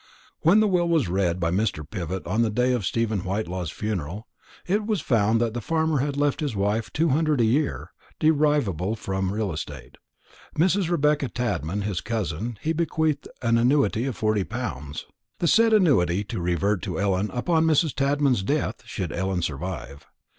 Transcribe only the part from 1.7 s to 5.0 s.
Pivott on the day of Stephen Whitelaw's funeral, it was